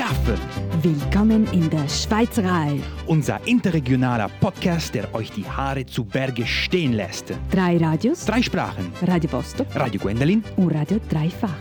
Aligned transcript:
Zapfen, 0.00 0.38
Willkommen 0.80 1.46
in 1.52 1.68
der 1.68 1.86
Schweizerei. 1.86 2.80
unser 3.06 3.38
interregionaler 3.46 4.30
Podcast, 4.40 4.94
der 4.94 5.14
euch 5.14 5.30
die 5.30 5.44
Haare 5.44 5.84
zu 5.84 6.06
Berge 6.06 6.46
stehen 6.46 6.94
lässt. 6.94 7.34
Drei 7.50 7.76
Radios, 7.76 8.24
Drei 8.24 8.40
Sprachen. 8.40 8.90
Radio 9.02 9.30
Vostok 9.30 9.66
Radio 9.74 10.00
Gwendolyn. 10.00 10.42
und 10.56 10.70
Radio 10.74 10.98
Dreifach. 11.10 11.52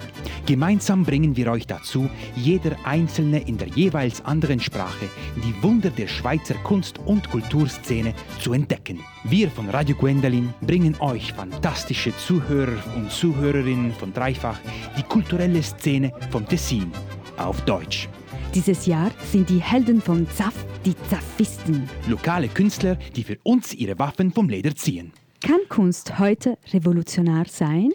Gemeinsam 0.46 1.04
bringen 1.04 1.36
wir 1.36 1.52
euch 1.52 1.68
dazu, 1.68 2.10
jeder 2.38 2.78
Einzelne 2.86 3.40
in 3.42 3.58
der 3.58 3.68
jeweils 3.68 4.24
anderen 4.24 4.62
Sprache 4.62 5.10
die 5.36 5.54
Wunder 5.62 5.90
der 5.90 6.08
Schweizer 6.08 6.56
Kunst- 6.64 6.98
und 7.00 7.30
Kulturszene 7.30 8.14
zu 8.40 8.54
entdecken. 8.54 9.02
Wir 9.26 9.52
von 9.52 9.70
Radio 9.70 9.98
Gwendolyn 9.98 10.54
bringen 10.62 10.96
euch 11.02 11.34
fantastische 11.34 12.16
Zuhörer 12.16 12.82
und 12.96 13.12
Zuhörerinnen 13.12 13.92
von 13.92 14.14
Dreifach 14.14 14.60
die 14.98 15.04
kulturelle 15.04 15.62
Szene 15.62 16.14
vom 16.32 16.48
Tessin 16.48 16.90
auf 17.36 17.60
Deutsch. 17.66 18.08
Dieses 18.56 18.88
Jahr 18.88 19.12
sind 19.32 19.48
die 19.50 19.62
Helden 19.62 20.02
von 20.02 20.28
Zaff 20.32 20.56
die 20.84 20.96
Zaffisten. 21.08 21.88
Lokale 22.08 22.48
Künstler, 22.48 22.98
die 23.16 23.24
für 23.24 23.38
uns 23.44 23.76
ihre 23.76 24.00
Waffen 24.00 24.32
vom 24.32 24.50
Leder 24.50 24.76
ziehen. 24.76 25.14
Kann 25.40 25.60
Kunst 25.70 26.18
heute 26.18 26.58
revolutionär 26.74 27.46
sein? 27.48 27.92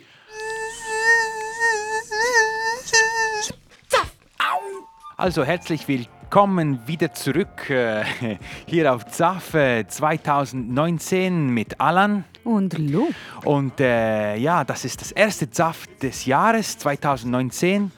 Also 5.16 5.44
herzlich 5.44 5.88
willkommen 5.88 6.86
wieder 6.86 7.12
zurück 7.12 7.70
äh, 7.70 8.04
hier 8.66 8.92
auf 8.92 9.06
ZAF 9.06 9.54
äh, 9.54 9.86
2019 9.86 11.48
mit 11.48 11.80
Alan. 11.80 12.24
Und 12.44 12.78
Lo. 12.78 13.08
Und 13.44 13.80
äh, 13.80 14.36
ja, 14.36 14.64
das 14.64 14.84
ist 14.84 15.00
das 15.00 15.12
erste 15.12 15.50
ZAF 15.50 15.86
des 16.02 16.26
Jahres 16.26 16.78
2019. 16.78 17.90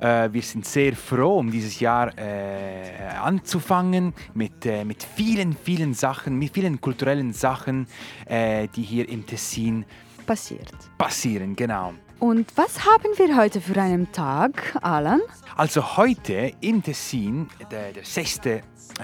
Äh, 0.00 0.32
wir 0.32 0.42
sind 0.42 0.66
sehr 0.66 0.94
froh, 0.94 1.38
um 1.38 1.50
dieses 1.50 1.80
Jahr 1.80 2.16
äh, 2.18 3.08
anzufangen 3.22 4.14
mit, 4.34 4.66
äh, 4.66 4.84
mit 4.84 5.02
vielen, 5.02 5.56
vielen 5.56 5.94
Sachen, 5.94 6.38
mit 6.38 6.52
vielen 6.52 6.80
kulturellen 6.80 7.32
Sachen, 7.32 7.86
äh, 8.26 8.68
die 8.68 8.82
hier 8.82 9.08
im 9.08 9.24
Tessin 9.26 9.84
Passiert. 10.26 10.72
passieren. 10.98 11.56
Genau. 11.56 11.94
Und 12.18 12.56
was 12.56 12.84
haben 12.84 13.10
wir 13.16 13.36
heute 13.36 13.60
für 13.60 13.80
einen 13.80 14.10
Tag, 14.10 14.76
Alan? 14.82 15.20
Also 15.56 15.96
heute 15.96 16.52
im 16.60 16.82
Tessin, 16.82 17.48
der, 17.70 17.92
der 17.92 18.04
6. 18.04 18.40
äh, 18.46 18.62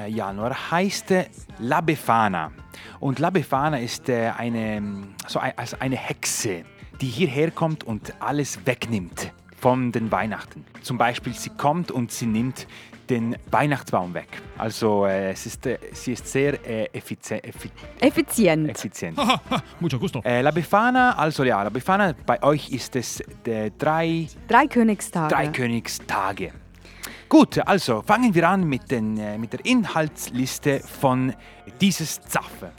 Januar, 0.09 0.71
heißt 0.71 1.11
äh, 1.11 1.27
La 1.59 1.81
Befana. 1.81 2.53
Und 3.01 3.19
La 3.19 3.31
Befana 3.31 3.79
ist 3.79 4.09
eine, 4.09 4.83
so 5.27 5.39
ein, 5.39 5.53
also 5.57 5.77
eine 5.79 5.97
Hexe, 5.97 6.65
die 7.01 7.07
hierher 7.07 7.51
kommt 7.51 7.85
und 7.85 8.15
alles 8.21 8.65
wegnimmt 8.65 9.33
von 9.63 9.93
den 9.93 10.11
Weihnachten. 10.11 10.65
Zum 10.83 10.99
Beispiel, 10.99 11.33
sie 11.35 11.51
kommt 11.51 11.93
und 11.93 12.11
sie 12.11 12.27
nimmt 12.27 12.67
den 13.09 13.37
Weihnachtsbaum 13.51 14.13
weg. 14.13 14.29
Also 14.59 15.07
äh, 15.07 15.31
es 15.31 15.47
ist, 15.47 15.65
äh, 15.67 15.79
sie 15.93 16.13
ist 16.13 16.27
sehr 16.27 16.55
äh, 16.67 16.89
effizi 16.93 17.35
effi 17.35 17.71
Effizient. 18.01 18.69
effizient. 18.69 19.17
Mucho 19.81 19.99
gusto. 19.99 20.21
Äh, 20.25 20.43
La 20.43 20.51
Befana, 20.51 21.17
also 21.17 21.45
ja, 21.45 21.63
La 21.63 21.71
Befana, 21.71 22.13
bei 22.27 22.43
euch 22.43 22.71
ist 22.71 22.97
es 22.97 23.23
der 23.47 23.71
drei 23.71 24.27
Drei 24.49 24.67
Königstage. 24.67 25.35
Drei 25.35 25.47
Königstage. 25.49 26.53
Gut, 27.29 27.59
also 27.67 28.03
fangen 28.03 28.35
wir 28.35 28.49
an 28.49 28.65
mit, 28.65 28.91
den, 28.91 29.17
äh, 29.19 29.39
mit 29.39 29.53
der 29.53 29.65
Inhaltsliste 29.65 30.81
von 30.81 31.33
dieses 31.81 32.21
Zaffe. 32.21 32.73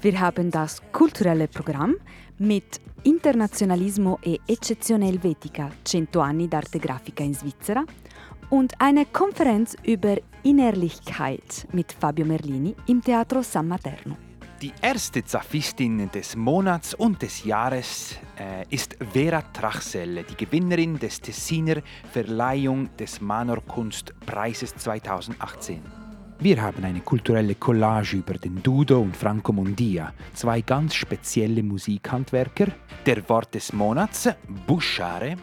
Wir 0.00 0.20
haben 0.20 0.50
das 0.50 0.82
kulturelle 0.92 1.46
Programm 1.48 1.94
mit 2.38 2.80
Internazionalismo 3.06 4.18
e 4.20 4.40
Eccezione 4.44 5.06
Helvetica, 5.06 5.70
100 5.82 6.18
anni 6.18 6.48
d'arte 6.48 6.80
grafica 6.80 7.22
in 7.22 7.34
Svizzera 7.34 7.84
und 8.48 8.74
eine 8.78 9.06
Konferenz 9.06 9.76
über 9.84 10.16
Innerlichkeit 10.42 11.68
mit 11.70 11.92
Fabio 11.92 12.24
Merlini 12.24 12.74
im 12.86 13.00
Teatro 13.00 13.42
San 13.42 13.68
Materno. 13.68 14.16
Die 14.60 14.72
erste 14.80 15.22
Zaffistin 15.22 16.10
des 16.10 16.34
Monats 16.34 16.94
und 16.94 17.22
des 17.22 17.44
Jahres 17.44 18.16
äh, 18.40 18.64
ist 18.70 18.96
Vera 19.12 19.42
Trachsel, 19.52 20.24
die 20.24 20.36
Gewinnerin 20.36 20.98
des 20.98 21.20
Tessiner 21.20 21.82
Verleihung 22.10 22.88
des 22.96 23.20
Manor 23.20 23.62
Kunstpreises 23.68 24.74
2018. 24.74 26.05
Wir 26.38 26.60
haben 26.60 26.84
eine 26.84 27.00
kulturelle 27.00 27.54
Collage 27.54 28.18
über 28.18 28.34
den 28.34 28.62
Dudo 28.62 29.00
und 29.00 29.16
Franco 29.16 29.52
Mondia, 29.52 30.12
zwei 30.34 30.60
ganz 30.60 30.94
spezielle 30.94 31.62
Musikhandwerker, 31.62 32.66
der 33.06 33.26
Wort 33.28 33.54
des 33.54 33.72
Monats, 33.72 34.28
Buschare, 34.66 35.36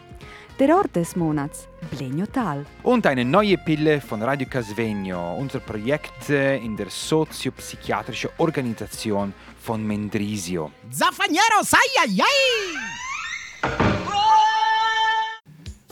Der 0.56 0.76
Ort 0.76 0.94
des 0.94 1.16
Monats, 1.16 1.66
Blegno 1.90 2.26
Tal. 2.26 2.64
Und 2.84 3.04
eine 3.06 3.24
neue 3.24 3.58
Pille 3.58 4.00
von 4.00 4.22
Radio 4.22 4.46
Casvegno, 4.48 5.34
unser 5.36 5.58
Projekt 5.58 6.30
äh, 6.30 6.58
in 6.58 6.76
der 6.76 6.88
soziopsychiatrischen 6.90 8.30
Organisation 8.36 9.34
von 9.58 9.84
Mendrisio. 9.84 10.70
Zaffaniero, 10.90 11.60
sai 11.62 11.80
ai 12.06 12.20
ai! 12.20 12.78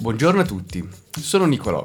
Buongiorno 0.01 0.43
a 0.43 0.45
tutti, 0.45 0.89
sono 1.11 1.47
Nicolò. 1.47 1.85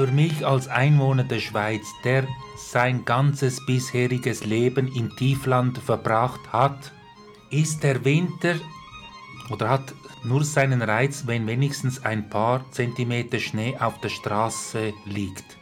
Für 0.00 0.06
mich 0.06 0.46
als 0.46 0.66
Einwohner 0.66 1.24
der 1.24 1.40
Schweiz, 1.40 1.86
der 2.04 2.26
sein 2.56 3.04
ganzes 3.04 3.66
bisheriges 3.66 4.46
Leben 4.46 4.88
im 4.88 5.14
Tiefland 5.14 5.76
verbracht 5.76 6.40
hat, 6.50 6.90
ist 7.50 7.82
der 7.82 8.02
Winter 8.02 8.54
oder 9.50 9.68
hat 9.68 9.92
nur 10.24 10.42
seinen 10.42 10.80
Reiz, 10.80 11.24
wenn 11.26 11.46
wenigstens 11.46 12.02
ein 12.02 12.30
paar 12.30 12.64
Zentimeter 12.70 13.38
Schnee 13.38 13.76
auf 13.78 14.00
der 14.00 14.08
Straße 14.08 14.94
liegt. 15.04 15.58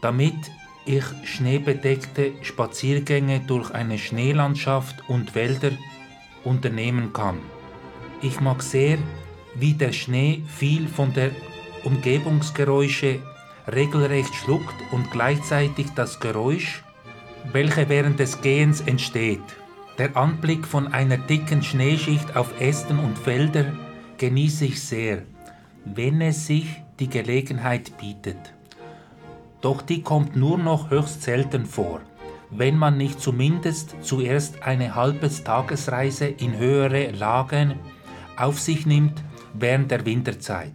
Damit 0.00 0.50
ich 0.86 1.04
schneebedeckte 1.24 2.32
Spaziergänge 2.40 3.40
durch 3.40 3.70
eine 3.72 3.98
Schneelandschaft 3.98 5.06
und 5.10 5.34
Wälder 5.34 5.72
unternehmen 6.42 7.12
kann. 7.12 7.38
Ich 8.22 8.40
mag 8.40 8.62
sehr, 8.62 8.96
wie 9.54 9.74
der 9.74 9.92
Schnee 9.92 10.42
viel 10.48 10.88
von 10.88 11.12
der 11.12 11.32
Umgebungsgeräusche 11.84 13.20
regelrecht 13.70 14.34
schluckt 14.34 14.74
und 14.92 15.10
gleichzeitig 15.10 15.86
das 15.94 16.20
Geräusch, 16.20 16.82
welche 17.52 17.88
während 17.88 18.18
des 18.18 18.40
Gehens 18.40 18.80
entsteht. 18.80 19.42
Der 19.98 20.16
Anblick 20.16 20.66
von 20.66 20.92
einer 20.92 21.18
dicken 21.18 21.62
Schneeschicht 21.62 22.36
auf 22.36 22.60
Ästen 22.60 22.98
und 22.98 23.16
Felder 23.16 23.72
genieße 24.18 24.66
ich 24.66 24.82
sehr, 24.82 25.22
wenn 25.84 26.20
es 26.20 26.46
sich 26.46 26.66
die 26.98 27.08
Gelegenheit 27.08 27.96
bietet. 27.98 28.54
Doch 29.60 29.82
die 29.82 30.02
kommt 30.02 30.36
nur 30.36 30.58
noch 30.58 30.90
höchst 30.90 31.22
selten 31.22 31.64
vor, 31.64 32.00
wenn 32.50 32.76
man 32.76 32.96
nicht 32.96 33.20
zumindest 33.20 33.96
zuerst 34.02 34.62
eine 34.62 34.94
halbe 34.94 35.30
Tagesreise 35.30 36.26
in 36.26 36.56
höhere 36.56 37.10
Lagen 37.12 37.76
auf 38.36 38.60
sich 38.60 38.84
nimmt 38.84 39.22
während 39.54 39.90
der 39.90 40.04
Winterzeit. 40.04 40.74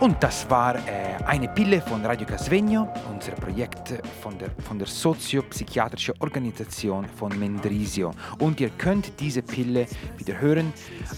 Und 0.00 0.22
das 0.22 0.48
war 0.50 0.74
äh, 0.74 1.16
eine 1.24 1.48
Pille 1.48 1.80
von 1.80 2.04
Radio 2.04 2.26
Casvegno, 2.26 2.88
unser 3.10 3.32
Projekt 3.32 3.94
von 4.22 4.38
der, 4.38 4.50
von 4.66 4.78
der 4.78 4.86
soziopsychiatrischen 4.86 6.14
Organisation 6.20 7.06
von 7.18 7.38
Mendrisio. 7.38 8.12
Und 8.38 8.60
ihr 8.60 8.70
könnt 8.70 9.18
diese 9.18 9.40
Pille 9.42 9.86
wieder 10.18 10.38
hören 10.38 10.72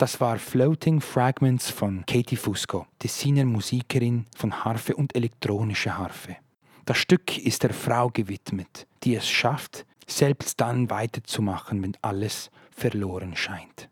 Das 0.02 0.18
war 0.20 0.38
Floating 0.40 1.00
Fragments 1.00 1.70
von 1.70 2.04
Katie 2.04 2.34
Fusco, 2.34 2.88
Tessiner 2.98 3.44
Musikerin 3.44 4.26
von 4.36 4.64
Harfe 4.64 4.96
und 4.96 5.14
elektronischer 5.14 5.96
Harfe. 5.96 6.38
Das 6.86 6.98
Stück 6.98 7.38
ist 7.38 7.62
der 7.62 7.72
Frau 7.72 8.08
gewidmet, 8.08 8.88
die 9.04 9.14
es 9.14 9.30
schafft, 9.30 9.86
selbst 10.08 10.60
dann 10.60 10.90
weiterzumachen, 10.90 11.80
wenn 11.84 11.96
alles 12.02 12.50
verloren 12.72 13.36
scheint. 13.36 13.88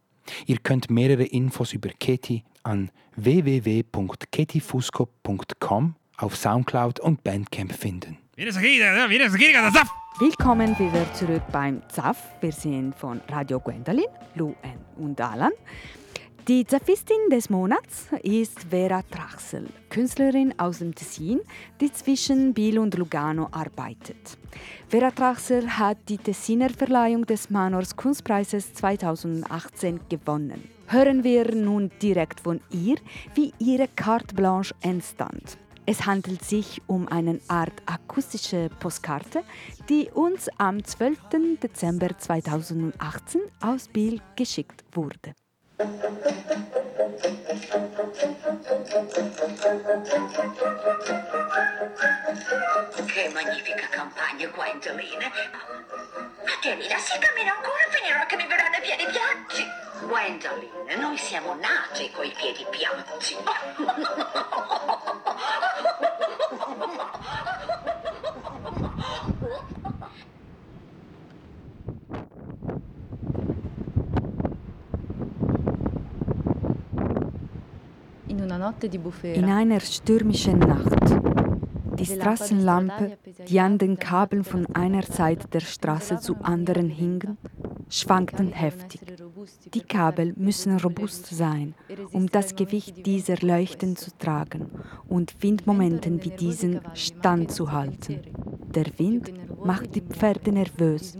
Ihr 0.46 0.58
könnt 0.58 0.90
mehrere 0.90 1.22
Infos 1.22 1.72
über 1.72 1.90
Katie 2.00 2.42
an 2.64 2.90
www.ketiefusco.com 3.14 5.94
auf 6.16 6.36
Soundcloud 6.36 6.98
und 6.98 7.22
Bandcamp 7.22 7.72
finden. 7.72 8.18
Willkommen 10.18 10.76
wieder 10.76 11.14
zurück 11.14 11.42
beim 11.52 11.82
ZAF. 11.88 12.18
Wir 12.40 12.52
sind 12.52 12.96
von 12.96 13.20
Radio 13.28 13.60
Gwendolin, 13.60 14.08
Lu 14.34 14.56
und 14.96 15.20
Alan. 15.20 15.52
Die 16.48 16.64
Zafistin 16.64 17.28
des 17.30 17.50
Monats 17.50 18.06
ist 18.22 18.60
Vera 18.70 19.02
Traxel, 19.02 19.68
Künstlerin 19.90 20.54
aus 20.58 20.78
dem 20.78 20.94
Tessin, 20.94 21.40
die 21.80 21.92
zwischen 21.92 22.54
Biel 22.54 22.78
und 22.78 22.96
Lugano 22.96 23.48
arbeitet. 23.52 24.38
Vera 24.88 25.10
Traxel 25.10 25.68
hat 25.78 25.98
die 26.08 26.16
Tessiner 26.16 26.70
Verleihung 26.70 27.26
des 27.26 27.50
Manors 27.50 27.94
Kunstpreises 27.94 28.72
2018 28.72 30.00
gewonnen. 30.08 30.64
Hören 30.86 31.24
wir 31.24 31.54
nun 31.54 31.90
direkt 32.00 32.40
von 32.40 32.60
ihr, 32.70 32.96
wie 33.34 33.52
ihre 33.58 33.88
Carte 33.88 34.34
Blanche 34.34 34.74
entstand. 34.80 35.58
Es 35.84 36.06
handelt 36.06 36.42
sich 36.42 36.80
um 36.86 37.06
eine 37.08 37.38
Art 37.48 37.82
akustische 37.84 38.70
Postkarte, 38.80 39.42
die 39.90 40.08
uns 40.12 40.48
am 40.56 40.82
12. 40.82 41.18
Dezember 41.62 42.16
2018 42.16 43.42
aus 43.60 43.88
Biel 43.88 44.20
geschickt 44.36 44.84
wurde. 44.92 45.34
Che 45.80 45.86
magnifica 53.32 53.88
campagna, 53.88 54.46
Gwendoline! 54.48 55.32
Ma 56.44 56.52
tienila, 56.60 56.98
si 56.98 57.18
cammina 57.18 57.56
ancora, 57.56 57.82
finirò 57.88 58.26
che 58.26 58.36
mi 58.36 58.46
verranno 58.46 58.76
i 58.76 58.80
piedi 58.82 59.06
piatti! 59.06 59.66
Gwendoline, 60.06 60.96
noi 60.96 61.16
siamo 61.16 61.54
nati 61.54 62.10
coi 62.10 62.30
piedi 62.36 62.66
piatti! 62.68 63.36
In 79.22 79.44
einer 79.44 79.78
stürmischen 79.78 80.58
Nacht. 80.58 80.98
Die 81.98 82.06
Straßenlampe, 82.06 83.16
die 83.48 83.60
an 83.60 83.78
den 83.78 83.96
Kabeln 83.96 84.42
von 84.42 84.66
einer 84.74 85.02
Seite 85.02 85.46
der 85.48 85.60
Straße 85.60 86.18
zu 86.18 86.34
anderen 86.42 86.88
hingen, 86.88 87.38
schwankten 87.88 88.50
heftig. 88.52 89.02
Die 89.72 89.82
Kabel 89.82 90.32
müssen 90.36 90.78
robust 90.78 91.26
sein, 91.26 91.74
um 92.12 92.26
das 92.26 92.56
Gewicht 92.56 93.06
dieser 93.06 93.36
Leuchten 93.36 93.94
zu 93.94 94.10
tragen 94.18 94.70
und 95.08 95.40
Windmomenten 95.42 96.24
wie 96.24 96.30
diesen 96.30 96.80
standzuhalten. 96.94 98.20
Der 98.74 98.86
Wind 98.98 99.32
macht 99.64 99.94
die 99.94 100.00
Pferde 100.00 100.50
nervös, 100.50 101.16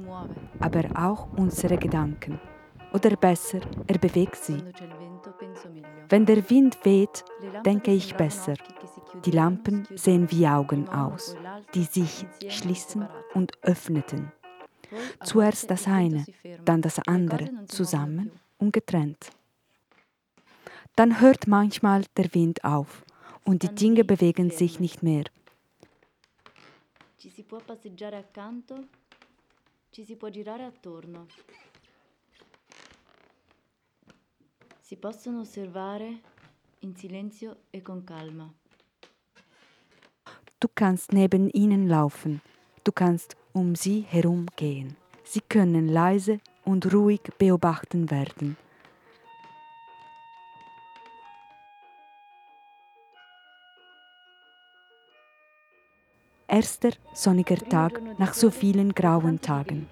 aber 0.59 0.85
auch 0.95 1.29
unsere 1.37 1.77
Gedanken. 1.77 2.41
Oder 2.93 3.15
besser, 3.17 3.61
er 3.87 3.99
bewegt 3.99 4.37
sie. 4.37 4.63
Wenn 6.11 6.27
der 6.27 6.51
Wind 6.51 6.85
weht, 6.85 7.25
denke 7.65 7.93
ich 7.93 8.17
besser. 8.17 8.55
Die 9.25 9.31
Lampen 9.31 9.87
sehen 9.95 10.31
wie 10.31 10.47
Augen 10.47 10.89
aus, 10.89 11.37
die 11.75 11.85
sich 11.85 12.27
schließen 12.49 13.09
und 13.35 13.53
öffneten. 13.63 14.33
Zuerst 15.23 15.71
das 15.71 15.87
eine, 15.87 16.25
dann 16.65 16.83
das 16.83 16.99
andere, 17.07 17.49
zusammen 17.67 18.33
und 18.59 18.73
getrennt. 18.73 19.31
Dann 20.97 21.21
hört 21.21 21.47
manchmal 21.47 22.05
der 22.17 22.35
Wind 22.35 22.65
auf 22.65 23.05
und 23.45 23.63
die 23.63 23.75
Dinge 23.75 24.05
bewegen 24.05 24.51
sich 24.51 24.81
nicht 24.81 25.03
mehr. 25.03 25.25
Ci 27.17 27.29
si 27.29 27.43
può 27.43 27.59
passeggiare 27.59 28.17
accanto, 28.17 28.89
ci 29.91 30.05
si 30.05 30.17
può 30.17 30.31
girare 30.31 30.65
attorno. 30.65 31.27
Si 34.91 34.97
possono 34.97 35.43
osservare 35.43 36.21
in 36.81 36.97
silenzio 36.97 37.59
e 37.71 37.81
con 37.81 38.03
calma. 38.03 38.53
Du 40.59 40.67
kannst 40.75 41.13
neben 41.13 41.49
ihnen 41.51 41.87
laufen, 41.87 42.41
du 42.83 42.91
kannst 42.91 43.37
um 43.53 43.77
sie 43.77 44.01
herum 44.01 44.47
gehen. 44.57 44.97
Sie 45.23 45.43
können 45.43 45.87
leise 45.87 46.41
und 46.65 46.93
ruhig 46.93 47.21
beobachten 47.39 48.11
werden. 48.11 48.57
Erster 56.49 56.91
sonniger 57.15 57.59
Tag 57.59 58.19
nach 58.19 58.35
so 58.35 58.51
vielen 58.51 58.93
grauen 58.93 59.41
Tagen. 59.41 59.87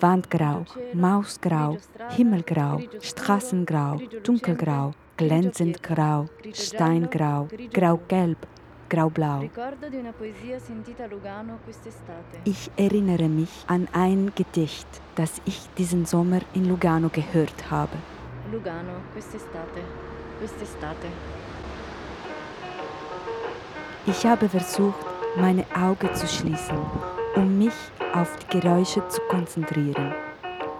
Wandgrau, 0.00 0.64
Mausgrau, 0.92 1.78
Himmelgrau, 2.10 2.80
Straßengrau, 3.00 4.00
Dunkelgrau, 4.22 4.92
glänzend 5.16 5.82
grau, 5.82 6.26
Steingrau, 6.52 7.48
graugelb, 7.72 8.46
graublau. 8.90 9.48
Ich 12.44 12.70
erinnere 12.76 13.28
mich 13.28 13.64
an 13.66 13.88
ein 13.92 14.32
Gedicht, 14.34 14.88
das 15.14 15.40
ich 15.46 15.68
diesen 15.78 16.04
Sommer 16.04 16.40
in 16.52 16.68
Lugano 16.68 17.08
gehört 17.08 17.70
habe. 17.70 17.96
Lugano 18.52 19.00
quest'estate, 19.14 19.82
quest'estate. 20.38 21.08
Ich 24.06 24.26
habe 24.26 24.48
versucht, 24.48 25.06
meine 25.36 25.64
Augen 25.74 26.12
zu 26.14 26.26
schließen, 26.26 26.76
um 27.36 27.58
mich 27.58 27.74
auf 28.12 28.36
die 28.38 28.58
Geräusche 28.60 29.06
zu 29.08 29.20
konzentrieren. 29.28 30.12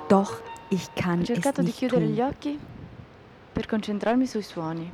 Doch 0.08 0.42
ich 0.70 0.92
kann 0.94 1.18
Ho 1.20 1.22
es 1.22 1.26
cercato 1.28 1.62
di 1.62 1.68
nicht 1.68 1.78
chiudere 1.78 2.06
gli 2.06 2.16
tun. 2.16 2.26
occhi 2.26 2.58
per 3.52 3.66
concentrarmi 3.66 4.26
sui 4.26 4.42
suoni. 4.42 4.90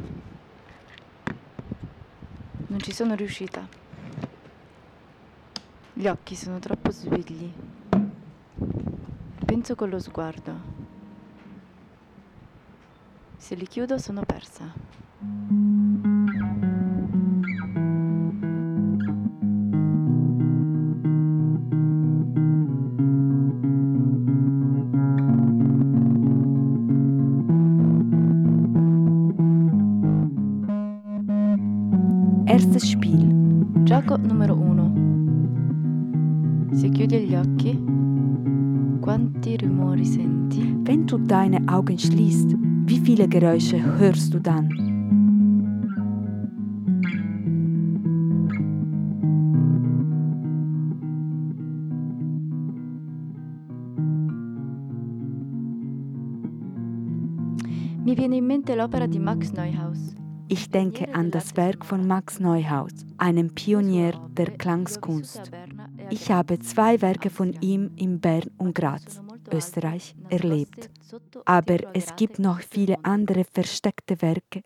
Non 2.68 2.80
ci 2.80 2.92
sono 2.92 3.14
riuscita. 3.14 3.66
Gli 5.92 6.06
occhi 6.06 6.34
sono 6.34 6.58
troppo 6.58 6.90
svegli. 6.90 7.50
Penso 9.46 9.74
con 9.74 9.88
lo 9.88 9.98
sguardo. 9.98 10.52
Se 13.38 13.54
li 13.54 13.66
chiudo 13.66 13.96
sono 13.98 14.22
persa. 14.24 14.72
Gioco 34.06 34.18
numero 34.18 34.54
uno. 34.54 34.92
Se 36.70 36.88
chiudi 36.90 37.26
gli 37.26 37.34
occhi, 37.34 37.76
quanti 39.00 39.56
rumori 39.56 40.04
senti? 40.04 40.78
Wenn 40.84 41.06
du 41.06 41.18
deine 41.18 41.60
Augen 41.66 41.98
schließt, 41.98 42.54
wie 42.86 43.00
viele 43.00 43.26
Geräusche 43.26 43.82
hörst 43.98 44.32
du 44.32 44.38
dann? 44.38 44.68
Mi 58.04 58.14
viene 58.14 58.36
in 58.36 58.46
mente 58.46 58.76
l'opera 58.76 59.08
di 59.08 59.18
Max 59.18 59.50
Neuhaus. 59.50 60.14
Ich 60.48 60.70
denke 60.70 61.12
an 61.14 61.30
das 61.30 61.56
Werk 61.56 61.84
von 61.84 62.06
Max 62.06 62.38
Neuhaus, 62.38 62.92
einem 63.18 63.54
Pionier 63.54 64.12
der 64.36 64.52
Klangskunst. 64.52 65.50
Ich 66.10 66.30
habe 66.30 66.58
zwei 66.60 67.00
Werke 67.02 67.30
von 67.30 67.52
ihm 67.60 67.90
in 67.96 68.20
Bern 68.20 68.50
und 68.58 68.74
Graz, 68.74 69.20
Österreich, 69.52 70.14
erlebt. 70.28 70.90
Aber 71.44 71.78
es 71.94 72.14
gibt 72.16 72.38
noch 72.38 72.60
viele 72.60 73.04
andere 73.04 73.44
versteckte 73.44 74.22
Werke. 74.22 74.62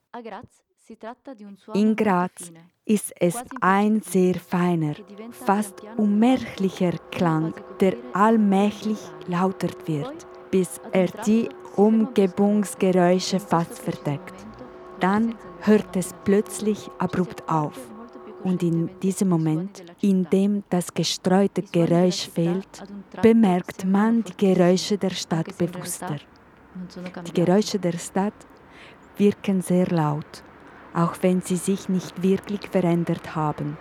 In 1.73 1.97
Graz 1.97 2.53
ist 2.85 3.13
es 3.19 3.37
ein 3.61 4.03
sehr 4.03 4.35
feiner, 4.35 4.95
fast 5.31 5.83
unmerklicher 5.97 6.93
Klang, 7.11 7.55
der 7.81 7.95
allmählich 8.13 8.99
lauter 9.29 9.71
wird, 9.87 10.27
bis 10.51 10.81
er 10.93 11.07
die 11.25 11.49
Umgebungsgeräusche 11.77 13.39
fast 13.39 13.79
verdeckt. 13.79 14.40
Dann 15.01 15.35
hört 15.61 15.97
es 15.97 16.15
plötzlich 16.25 16.91
abrupt 16.99 17.49
auf. 17.49 17.79
Und 18.45 18.63
in 18.63 18.91
diesem 19.01 19.29
Moment, 19.29 19.83
in 20.01 20.25
dem 20.31 20.63
das 20.71 20.93
gestreute 20.95 21.63
Geräusch 21.63 22.29
fehlt, 22.29 22.85
bemerkt 23.21 23.85
man 23.85 24.23
die 24.25 24.37
Geräusche 24.37 24.97
der 24.97 25.11
Stadt 25.11 25.57
bewusster. 25.59 26.17
Die 27.27 27.33
Geräusche 27.33 27.79
der 27.79 27.99
Stadt 27.99 28.35
wirken 29.17 29.61
sehr 29.61 29.87
laut, 29.89 30.43
auch 30.95 31.15
wenn 31.21 31.43
sie 31.43 31.57
sich 31.57 31.89
nicht 31.89 32.23
wirklich 32.23 32.69
verändert 32.69 33.35
haben. 33.35 33.77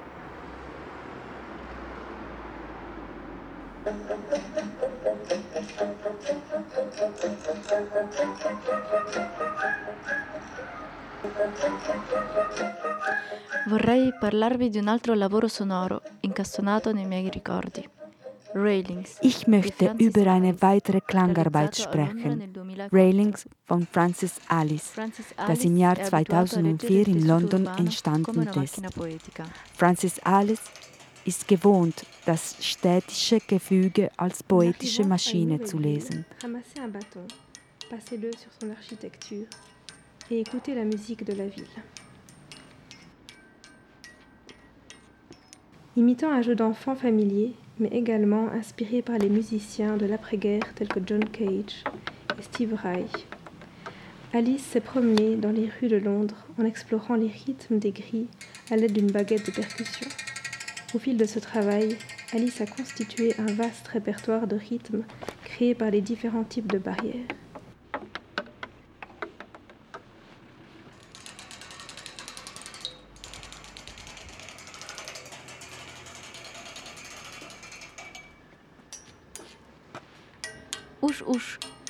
Vorrei 13.68 14.14
parlarvi 14.20 14.70
di 14.70 14.78
un 14.78 14.88
altro 14.88 15.14
lavoro 15.14 15.48
sonoro 15.48 16.02
incastonato 16.22 16.92
nei 16.92 17.06
miei 17.06 17.30
ricordi. 17.30 17.88
Railings. 18.54 19.18
Ich 19.22 19.48
möchte 19.48 19.94
über 20.00 20.32
eine 20.32 20.60
weitere 20.62 21.02
Klangarbeit 21.02 21.78
sprechen. 21.78 22.52
Railings 22.92 23.48
von 23.66 23.86
Francis 23.86 24.40
Alice, 24.48 24.94
das 25.36 25.64
im 25.64 25.78
Jahr 25.78 26.02
2004 26.02 27.08
in 27.08 27.28
London 27.28 27.68
entstanden 27.78 28.48
ist. 28.64 28.82
Francis 29.76 30.20
Alice 30.24 30.64
ist 31.26 31.48
gewohnt, 31.48 32.06
das 32.26 32.56
städtische 32.60 33.40
Gefüge 33.40 34.10
als 34.18 34.42
poetische 34.42 35.04
Maschine 35.06 35.64
zu 35.64 35.78
lesen. 35.78 36.26
Et 40.32 40.42
écoutez 40.42 40.76
la 40.76 40.84
musique 40.84 41.26
de 41.26 41.34
la 41.34 41.48
ville. 41.48 41.64
Imitant 45.98 46.32
un 46.32 46.42
jeu 46.42 46.56
d'enfant 46.56 46.96
familier, 46.96 47.54
mais 47.80 47.90
également 47.90 48.50
inspiré 48.50 49.02
par 49.02 49.18
les 49.18 49.30
musiciens 49.30 49.98
de 49.98 50.06
l'après-guerre 50.06 50.74
tels 50.76 50.88
que 50.88 51.00
John 51.06 51.26
Cage 51.26 51.84
et 52.38 52.42
Steve 52.44 52.76
Reich. 52.76 53.26
Alice 54.34 54.64
s'est 54.64 54.82
promenée 54.82 55.36
dans 55.36 55.52
les 55.52 55.68
rues 55.68 55.88
de 55.88 55.98
Londres 55.98 56.46
en 56.60 56.66
explorant 56.66 57.16
les 57.16 57.28
rythmes 57.28 57.80
des 57.80 57.92
grilles 57.92 58.28
à 58.70 58.76
l'aide 58.76 58.94
d'une 58.94 59.12
baguette 59.12 59.48
de 59.48 59.52
percussion. 59.52 60.08
Au 60.94 61.00
fil 61.00 61.18
de 61.18 61.26
ce 61.26 61.40
travail, 61.40 61.98
Alice 62.34 62.62
a 62.62 62.68
constitué 62.68 63.34
un 63.40 63.52
vaste 63.52 63.88
répertoire 63.88 64.46
de 64.46 64.56
rythmes 64.56 65.04
créés 65.44 65.74
par 65.74 65.90
les 65.90 66.02
différents 66.02 66.44
types 66.44 66.72
de 66.72 66.78
barrières. 66.78 67.26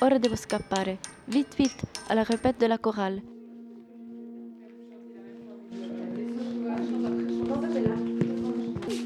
Ora 0.00 0.18
devo 0.18 0.36
scappare. 0.36 0.98
Vite, 1.26 1.54
vite, 1.56 1.82
alla 2.08 2.22
répète 2.22 2.58
de 2.58 2.66
la 2.66 2.78
chorale. 2.78 3.20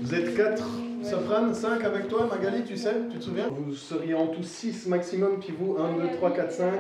Vous 0.02 0.14
êtes 0.14 0.36
4 0.36 0.64
sopranes, 1.02 1.54
5 1.54 1.82
avec 1.84 2.08
toi, 2.08 2.26
Magali, 2.26 2.62
tu 2.64 2.76
sais 2.76 2.94
Tu 3.10 3.18
te 3.18 3.24
souviens? 3.24 3.48
Vous 3.48 3.74
seriez 3.74 4.14
en 4.14 4.28
tout 4.28 4.42
6 4.42 4.86
maximum, 4.86 5.40
puis 5.40 5.52
vous 5.58 5.76
1, 5.76 5.98
2, 5.98 6.16
3, 6.16 6.32
4, 6.32 6.52
5. 6.52 6.70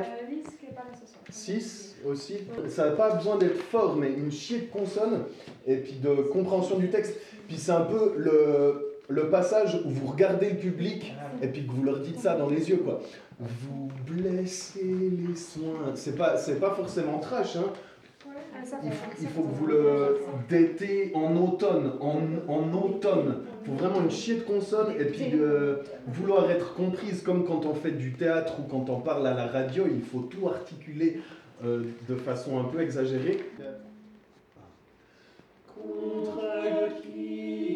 6 1.30 1.96
aussi. 2.06 2.34
Ça 2.68 2.90
n'a 2.90 2.92
pas 2.92 3.16
besoin 3.16 3.36
d'être 3.36 3.58
fort, 3.58 3.96
mais 3.96 4.12
une 4.12 4.30
chier 4.30 4.60
de 4.60 4.66
consonne 4.66 5.24
et 5.66 5.76
puis 5.76 5.94
de 5.94 6.14
compréhension 6.32 6.78
du 6.78 6.90
texte. 6.90 7.16
Puis 7.48 7.56
c'est 7.56 7.72
un 7.72 7.82
peu 7.82 8.14
le, 8.16 8.83
le 9.08 9.28
passage 9.28 9.80
où 9.84 9.90
vous 9.90 10.06
regardez 10.06 10.50
le 10.50 10.56
public 10.56 11.14
et 11.42 11.48
puis 11.48 11.66
que 11.66 11.72
vous 11.72 11.82
leur 11.82 12.00
dites 12.00 12.20
ça 12.20 12.36
dans 12.36 12.48
les 12.48 12.70
yeux, 12.70 12.78
quoi. 12.78 13.00
Vous 13.38 13.88
blessez 14.06 14.84
les 14.84 15.36
soins. 15.36 15.92
C'est 15.94 16.16
pas, 16.16 16.36
c'est 16.36 16.60
pas 16.60 16.70
forcément 16.70 17.18
trash, 17.18 17.56
hein. 17.56 17.72
Il 18.82 19.28
faut, 19.28 19.42
que 19.42 19.48
vous 19.48 19.66
le 19.66 20.20
d'été 20.48 21.12
en 21.14 21.36
automne, 21.36 21.92
en, 22.00 22.20
en 22.48 22.72
automne. 22.72 23.42
Faut 23.64 23.72
vraiment 23.72 24.00
une 24.00 24.10
chier 24.10 24.36
de 24.36 24.40
consonne 24.40 24.92
et 24.98 25.04
puis 25.04 25.32
vouloir 26.06 26.50
être 26.50 26.74
comprise 26.74 27.22
comme 27.22 27.44
quand 27.44 27.66
on 27.66 27.74
fait 27.74 27.90
du 27.90 28.12
théâtre 28.12 28.60
ou 28.60 28.62
quand 28.62 28.88
on 28.88 29.00
parle 29.00 29.26
à 29.26 29.34
la 29.34 29.46
radio, 29.46 29.84
il 29.90 30.02
faut 30.02 30.20
tout 30.20 30.48
articuler 30.48 31.20
euh, 31.64 31.84
de 32.08 32.14
façon 32.16 32.58
un 32.58 32.64
peu 32.64 32.80
exagérée. 32.80 33.38
Contre 35.74 36.40
qui 37.02 37.73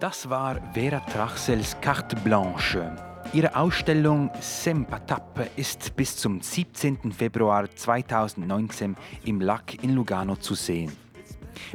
Das 0.00 0.28
war 0.30 0.58
Vera 0.72 1.00
Trachsels 1.00 1.76
Carte 1.78 2.16
Blanche. 2.16 2.96
Ihre 3.34 3.54
Ausstellung 3.54 4.30
Sempatap 4.40 5.50
ist 5.56 5.94
bis 5.94 6.16
zum 6.16 6.40
17. 6.40 7.12
Februar 7.12 7.70
2019 7.70 8.96
im 9.26 9.42
LAC 9.42 9.84
in 9.84 9.94
Lugano 9.94 10.36
zu 10.36 10.54
sehen. 10.54 10.90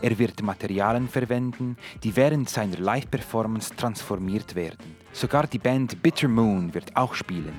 Er 0.00 0.18
wird 0.18 0.42
Materialien 0.42 1.08
verwenden, 1.08 1.76
die 2.02 2.14
während 2.16 2.48
seiner 2.48 2.78
Live-Performance 2.78 3.74
transformiert 3.76 4.54
werden. 4.54 4.96
Sogar 5.12 5.46
die 5.46 5.58
Band 5.58 6.02
Bitter 6.02 6.28
Moon 6.28 6.72
wird 6.74 6.96
auch 6.96 7.14
spielen. 7.14 7.54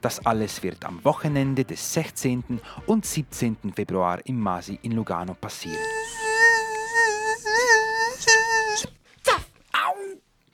Das 0.00 0.24
alles 0.24 0.62
wird 0.62 0.84
am 0.84 1.04
Wochenende 1.04 1.64
des 1.64 1.92
16. 1.92 2.60
und 2.86 3.04
17. 3.04 3.56
Februar 3.74 4.20
im 4.24 4.40
Masi 4.40 4.78
in 4.82 4.92
Lugano 4.92 5.34
passieren. 5.34 5.84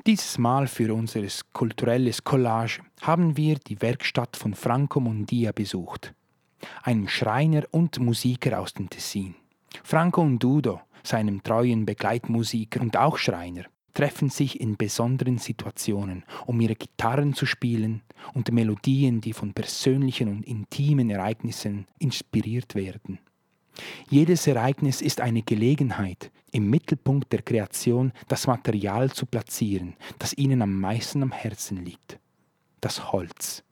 Dieses 0.05 0.37
Mal 0.37 0.67
für 0.67 0.93
unser 0.93 1.21
kulturelles 1.53 2.25
Collage 2.25 2.81
haben 3.03 3.37
wir 3.37 3.55
die 3.55 3.81
Werkstatt 3.81 4.37
von 4.37 4.53
Franco 4.53 4.99
Mondia 4.99 5.53
besucht, 5.53 6.13
einem 6.83 7.07
Schreiner 7.07 7.63
und 7.71 8.01
Musiker 8.01 8.59
aus 8.59 8.75
dem 8.75 8.91
Tessin. 8.91 9.37
Franco 9.85 10.21
und 10.21 10.41
Dudo, 10.41 10.81
seinem 11.05 11.41
treuen 11.45 11.87
Begleitmusiker 11.87 12.81
und 12.81 12.97
auch 12.97 13.17
Schreiner, 13.17 13.67
treffen 13.95 14.29
sich 14.29 14.61
in 14.61 14.77
besonderen 14.77 15.39
Situationen, 15.39 16.25
um 16.47 16.61
ihre 16.61 16.75
Gitarren 16.75 17.33
zu 17.35 17.47
spielen 17.47 18.03
und 18.35 18.51
Melodien, 18.51 19.21
die 19.21 19.33
von 19.33 19.55
persönlichen 19.55 20.29
und 20.29 20.45
intimen 20.45 21.11
Ereignissen 21.11 21.87
inspiriert 22.01 22.75
werden. 22.75 23.21
Jedes 24.09 24.47
Ereignis 24.47 25.01
ist 25.01 25.21
eine 25.21 25.43
Gelegenheit, 25.43 26.31
im 26.51 26.69
Mittelpunkt 26.69 27.33
der 27.33 27.43
Kreation 27.43 28.13
das 28.29 28.47
Material 28.47 29.11
zu 29.11 29.27
platzieren, 29.27 29.95
das 30.19 30.37
ihnen 30.37 30.63
am 30.63 30.79
meisten 30.79 31.23
am 31.23 31.33
Herzen 31.33 31.85
liegt. 31.85 32.19
Das 32.81 33.13
Holz, 33.13 33.65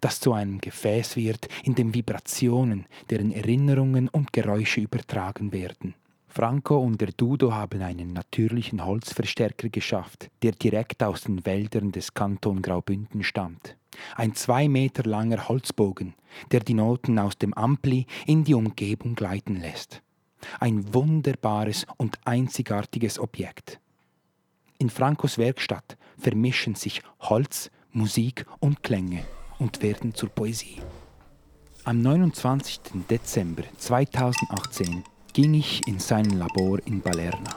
das 0.00 0.20
zu 0.20 0.32
einem 0.32 0.60
Gefäß 0.60 1.16
wird, 1.16 1.48
in 1.62 1.74
dem 1.74 1.94
Vibrationen, 1.94 2.86
deren 3.10 3.30
Erinnerungen 3.30 4.08
und 4.08 4.32
Geräusche 4.32 4.80
übertragen 4.80 5.52
werden. 5.52 5.94
Franco 6.34 6.78
und 6.78 6.98
der 6.98 7.12
Dudo 7.12 7.52
haben 7.52 7.82
einen 7.82 8.14
natürlichen 8.14 8.86
Holzverstärker 8.86 9.68
geschafft, 9.68 10.30
der 10.40 10.52
direkt 10.52 11.02
aus 11.02 11.24
den 11.24 11.44
Wäldern 11.44 11.92
des 11.92 12.14
Kanton 12.14 12.62
Graubünden 12.62 13.22
stammt. 13.22 13.76
Ein 14.16 14.34
zwei 14.34 14.66
Meter 14.66 15.02
langer 15.02 15.50
Holzbogen, 15.50 16.14
der 16.50 16.60
die 16.60 16.72
Noten 16.72 17.18
aus 17.18 17.36
dem 17.36 17.52
Ampli 17.52 18.06
in 18.24 18.44
die 18.44 18.54
Umgebung 18.54 19.14
gleiten 19.14 19.56
lässt. 19.56 20.00
Ein 20.58 20.94
wunderbares 20.94 21.84
und 21.98 22.18
einzigartiges 22.24 23.18
Objekt. 23.18 23.78
In 24.78 24.88
Francos 24.88 25.36
Werkstatt 25.36 25.98
vermischen 26.16 26.76
sich 26.76 27.02
Holz, 27.20 27.70
Musik 27.92 28.46
und 28.58 28.82
Klänge 28.82 29.22
und 29.58 29.82
werden 29.82 30.14
zur 30.14 30.30
Poesie. 30.30 30.80
Am 31.84 32.00
29. 32.00 32.80
Dezember 33.10 33.64
2018 33.76 35.04
ging 35.32 35.54
ich 35.54 35.80
in 35.86 35.98
sein 35.98 36.26
Labor 36.26 36.78
in 36.84 37.00
Balerna. 37.00 37.54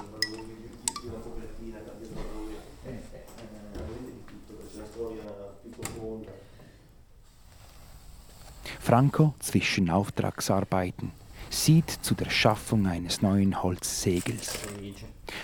Franco 8.79 9.33
zwischen 9.39 9.89
Auftragsarbeiten 9.89 11.11
sieht 11.49 11.89
zu 11.89 12.13
der 12.13 12.29
Schaffung 12.29 12.85
eines 12.87 13.21
neuen 13.21 13.61
Holzsegels. 13.61 14.59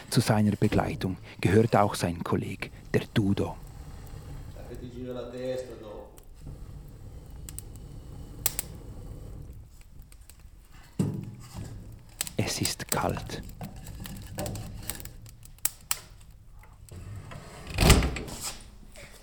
Zu 0.09 0.21
seiner 0.21 0.55
Begleitung 0.55 1.17
gehört 1.41 1.75
auch 1.75 1.95
sein 1.95 2.23
Kollege, 2.23 2.69
der 2.93 3.01
Dudo. 3.13 3.57
Ist 12.61 12.85
kalt. 12.85 13.41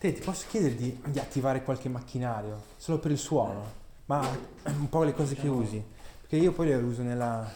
Te, 0.00 0.12
ti 0.12 0.20
posso 0.22 0.46
chiedere 0.48 0.76
di, 0.76 1.00
di 1.06 1.18
attivare 1.18 1.62
qualche 1.64 1.88
macchinario? 1.88 2.62
Solo 2.76 2.98
per 2.98 3.10
il 3.10 3.18
suono? 3.18 3.64
Ma 4.06 4.20
un 4.66 4.88
po' 4.88 5.02
le 5.02 5.12
cose 5.12 5.34
che 5.34 5.48
usi? 5.48 5.82
Perché 6.20 6.36
io 6.36 6.52
poi 6.52 6.68
le 6.68 6.74
uso 6.76 7.02
nella... 7.02 7.50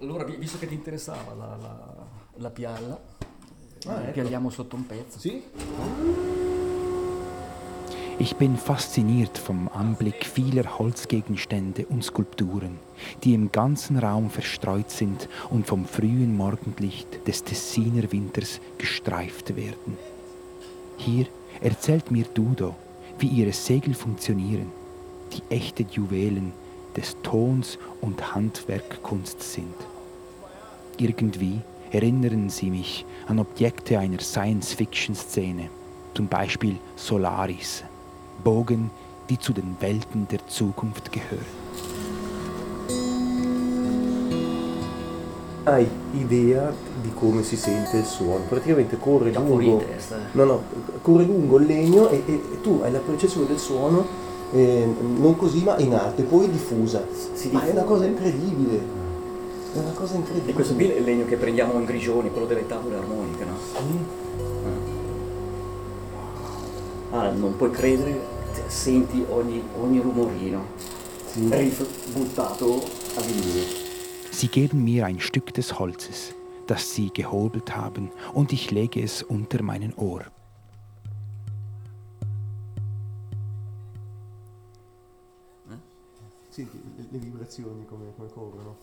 Allora, 0.00 0.24
vi- 0.24 0.36
visto 0.36 0.58
che 0.58 0.66
ti 0.66 0.74
interessava 0.74 1.34
la, 1.34 1.56
la, 1.56 2.06
la 2.36 2.50
pialla, 2.50 2.98
Ah, 3.86 4.00
eh, 4.00 4.02
ecco. 4.04 4.12
pialliamo 4.12 4.48
sotto 4.50 4.76
un 4.76 4.86
pezzo. 4.86 5.18
Sì? 5.18 5.44
Ich 8.20 8.36
bin 8.36 8.56
fasziniert 8.56 9.36
vom 9.36 9.68
Anblick 9.68 10.24
vieler 10.24 10.78
Holzgegenstände 10.78 11.84
und 11.86 12.04
Skulpturen, 12.04 12.78
die 13.24 13.34
im 13.34 13.50
ganzen 13.50 13.98
Raum 13.98 14.30
verstreut 14.30 14.88
sind 14.90 15.28
und 15.50 15.66
vom 15.66 15.84
frühen 15.84 16.36
Morgenlicht 16.36 17.26
des 17.26 17.42
Tessiner 17.42 18.10
Winters 18.12 18.60
gestreift 18.78 19.56
werden. 19.56 19.98
Hier 20.96 21.26
erzählt 21.60 22.12
mir 22.12 22.24
Dudo, 22.32 22.76
wie 23.18 23.26
ihre 23.26 23.52
Segel 23.52 23.94
funktionieren, 23.94 24.70
die 25.32 25.42
echte 25.52 25.82
Juwelen 25.82 26.52
des 26.96 27.16
Tons 27.24 27.78
und 28.00 28.32
Handwerkkunst 28.32 29.42
sind. 29.42 29.74
Irgendwie 30.98 31.58
erinnern 31.90 32.48
sie 32.48 32.70
mich 32.70 33.04
an 33.26 33.40
Objekte 33.40 33.98
einer 33.98 34.20
Science-Fiction-Szene, 34.20 35.68
zum 36.14 36.28
Beispiel 36.28 36.76
Solaris, 36.94 37.82
Bogen, 38.42 38.90
die 39.28 39.38
zu 39.38 39.52
den 39.52 39.76
Welten 39.80 40.26
der 40.30 40.40
Zukunft 40.46 41.12
gehören. 41.12 41.62
Hai 45.66 45.86
idea 46.12 46.74
di 47.02 47.10
come 47.14 47.42
si 47.42 47.56
sente 47.56 47.96
il 47.96 48.04
suono? 48.04 48.44
Praticamente 48.48 48.98
corre 48.98 49.30
Da 49.30 49.40
lungo, 49.40 49.60
in 49.62 49.78
testa, 49.78 50.16
eh. 50.16 50.20
no, 50.32 50.44
no, 50.44 50.62
corre 51.00 51.24
lungo 51.24 51.56
il 51.58 51.64
legno 51.66 52.10
e, 52.10 52.22
e- 52.26 52.32
e 52.52 52.60
tu 52.60 52.80
hai 52.82 52.92
la 52.92 52.98
percezione 52.98 53.46
del 53.46 53.58
suono 53.58 54.04
eh, 54.52 54.86
non 55.16 55.36
così 55.36 55.62
ma 55.64 55.78
in 55.78 55.94
alto 55.94 56.20
e 56.20 56.24
poi 56.24 56.50
diffusa. 56.50 57.02
ma 57.52 57.64
è 57.64 57.70
una 57.70 57.82
cosa 57.82 58.04
incredibile. 58.04 58.78
È 59.74 59.78
una 59.78 59.92
cosa 59.92 60.16
incredibile. 60.16 60.50
E 60.50 60.54
questo 60.54 60.74
qui 60.74 60.90
è 60.90 60.96
il 60.98 61.04
legno 61.04 61.24
che 61.24 61.36
prendiamo 61.36 61.72
in 61.78 61.84
grigioni, 61.86 62.30
quello 62.30 62.46
delle 62.46 62.66
tavole 62.66 62.96
armoniche, 62.96 63.44
no? 63.44 63.56
Ah, 67.16 67.30
non 67.30 67.54
puoi 67.56 67.70
credere, 67.70 68.20
senti 68.66 69.24
ogni, 69.28 69.62
ogni 69.78 70.00
rumorino. 70.00 70.64
Riff 71.48 72.12
buttato 72.12 72.82
a 73.16 73.20
vinile. 73.20 73.64
Sie 74.30 74.48
geben 74.48 74.82
mir 74.82 75.04
ein 75.06 75.20
Stück 75.20 75.54
des 75.54 75.78
Holzes, 75.78 76.34
das 76.66 76.92
sie 76.92 77.12
gehobelt 77.12 77.76
haben, 77.76 78.10
und 78.32 78.52
ich 78.52 78.72
lege 78.72 79.00
es 79.00 79.22
unter 79.22 79.62
meinen 79.62 79.94
Ohr. 79.94 80.24
Senti 86.48 86.80
le, 86.96 87.06
le 87.10 87.18
vibrazioni 87.18 87.86
come, 87.86 88.12
come 88.16 88.28
corrono. 88.28 88.76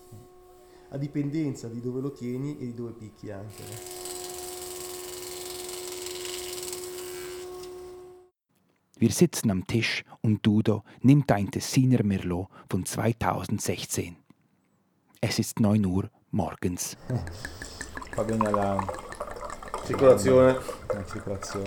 A 0.91 0.97
dipendenza 0.97 1.67
di 1.67 1.81
dove 1.81 1.99
lo 1.99 2.13
tieni 2.13 2.57
e 2.59 2.65
di 2.67 2.73
dove 2.73 2.93
picchi 2.93 3.29
anche. 3.29 4.00
Wir 9.01 9.09
sitzen 9.09 9.49
am 9.49 9.65
Tisch 9.65 10.03
und 10.21 10.45
Dudo 10.45 10.83
nimmt 11.01 11.31
ein 11.31 11.49
Tessiner 11.49 12.03
Merlot 12.03 12.49
von 12.69 12.85
2016. 12.85 14.15
Es 15.19 15.39
ist 15.39 15.59
9 15.59 15.83
Uhr 15.87 16.07
morgens. 16.29 16.95
Bene. 17.07 18.77
Circolazione. 19.87 20.55
La 20.93 21.03
circolazione. 21.07 21.65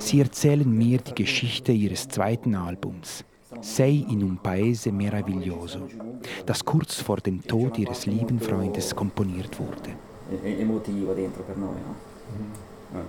Sie 0.00 0.20
erzählen 0.20 0.70
mir 0.70 0.98
die 0.98 1.14
Geschichte 1.14 1.72
ihres 1.72 2.08
zweiten 2.08 2.54
Albums, 2.54 3.24
Sei 3.62 4.04
in 4.10 4.22
un 4.22 4.36
paese 4.36 4.92
meraviglioso, 4.92 5.88
das 6.44 6.62
kurz 6.62 7.00
vor 7.00 7.16
dem 7.16 7.42
Tod 7.42 7.78
ihres 7.78 8.04
lieben 8.04 8.38
Freundes 8.38 8.94
komponiert 8.94 9.58
wurde. 9.58 9.96
emotiva 10.44 11.14
dentro 11.14 11.42
per 11.42 11.56
noi, 11.56 11.76
no? 12.92 13.00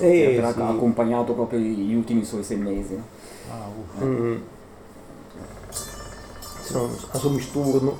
Eh. 0.00 0.06
Eh, 0.06 0.34
E 0.34 0.40
ha 0.42 0.52
sì. 0.52 0.60
accompagnato 0.60 1.34
proprio 1.34 1.58
gli 1.58 1.94
ultimi 1.94 2.24
suoi 2.24 2.42
sei 2.42 2.56
mesi. 2.56 2.94
no? 2.94 4.04
Mm. 4.04 4.36
Sono 6.62 6.96
a 7.10 7.18
sommisturno. 7.18 7.96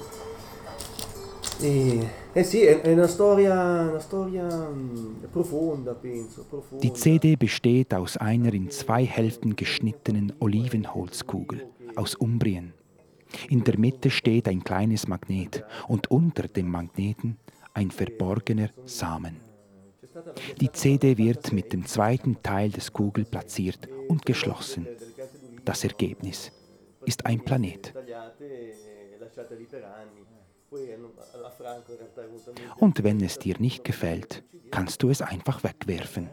E, 1.61 2.09
eh 2.33 2.45
sì, 2.45 2.63
è, 2.63 2.81
è 2.83 2.93
una 2.93 3.09
storia, 3.09 3.55
una 3.89 3.99
storia 3.99 4.47
mm, 4.47 5.25
profonda, 5.33 5.93
penso. 5.95 6.45
Profonda. 6.49 6.87
Die 6.87 6.93
CD 6.93 7.37
besteht 7.37 7.93
aus 7.95 8.17
einer 8.17 8.55
in 8.55 8.71
zwei 8.71 9.05
Hälften 9.05 9.57
geschnittenen 9.57 10.33
Olivenholzkugel 10.39 11.67
aus 11.97 12.15
Umbrien. 12.15 12.75
In 13.49 13.65
der 13.65 13.79
Mitte 13.79 14.11
steht 14.11 14.47
ein 14.49 14.63
kleines 14.63 15.09
Magnet 15.09 15.65
und 15.89 16.11
unter 16.11 16.47
dem 16.47 16.71
Magneten 16.71 17.39
ein 17.75 17.91
verborgener 17.91 18.71
Samen. 18.85 19.48
Die 20.61 20.73
CD 20.73 21.17
wird 21.17 21.53
mit 21.53 21.73
dem 21.73 21.87
zweiten 21.87 22.43
Teil 22.43 22.71
des 22.71 22.93
Kugel 22.93 23.25
platziert 23.25 23.89
und 24.09 24.25
geschlossen. 24.27 24.87
Das 25.65 25.85
Ergebnis 25.85 26.51
ist 27.05 27.27
ein 27.27 27.45
Planet. 27.45 27.95
Und 32.79 33.05
wenn 33.05 33.21
es 33.23 33.39
dir 33.39 33.57
nicht 33.59 33.85
gefällt, 33.85 34.43
kannst 34.71 35.03
du 35.03 35.11
es 35.11 35.23
einfach 35.23 35.65
wegwerfen. 35.65 36.29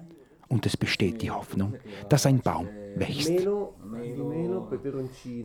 Und 0.55 0.65
es 0.65 0.77
besteht 0.77 1.21
die 1.21 1.29
Hoffnung, 1.29 1.73
dass 2.07 2.25
ein 2.25 2.39
Baum 2.39 2.69
wächst. 2.95 3.27